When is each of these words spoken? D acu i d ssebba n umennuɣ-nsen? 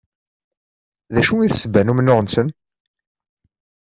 D 1.13 1.15
acu 1.19 1.35
i 1.39 1.47
d 1.47 1.53
ssebba 1.55 1.81
n 1.81 1.91
umennuɣ-nsen? 1.91 2.47